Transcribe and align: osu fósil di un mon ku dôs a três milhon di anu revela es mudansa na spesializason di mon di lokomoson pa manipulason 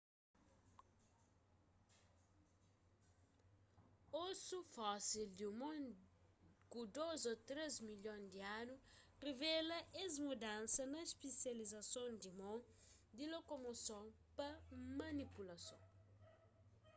osu 4.23 4.57
fósil 4.75 5.27
di 5.37 5.45
un 5.51 5.55
mon 5.61 5.83
ku 6.71 6.79
dôs 6.97 7.21
a 7.33 7.35
três 7.49 7.73
milhon 7.89 8.21
di 8.33 8.39
anu 8.59 8.75
revela 9.25 9.77
es 10.03 10.13
mudansa 10.27 10.81
na 10.93 11.01
spesializason 11.13 12.09
di 12.21 12.29
mon 12.39 12.59
di 13.17 13.25
lokomoson 13.33 14.05
pa 14.37 14.47
manipulason 14.99 15.83